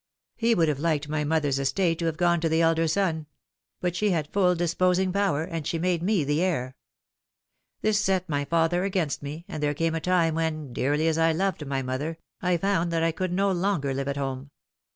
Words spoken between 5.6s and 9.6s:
she made me her heir. This set my father against me,